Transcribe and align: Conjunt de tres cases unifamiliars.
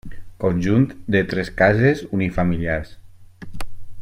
Conjunt 0.43 0.87
de 1.15 1.21
tres 1.33 1.53
cases 1.61 2.03
unifamiliars. 2.21 2.97